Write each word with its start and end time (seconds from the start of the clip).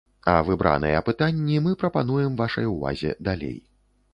А 0.31 0.33
выбраныя 0.47 1.01
пытанні 1.09 1.59
мы 1.65 1.75
прапануем 1.83 2.41
вашай 2.43 2.65
увазе 2.73 3.17
далей. 3.29 3.57